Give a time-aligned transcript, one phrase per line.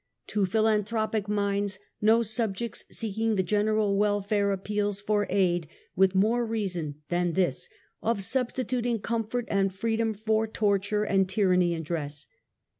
[0.29, 7.03] To philanthropic minds, no subjects seeking the general welfare appeals for aid with more reason
[7.09, 7.69] than this
[8.01, 12.25] of substituting comfort and freedom for torture and tyranny in dress.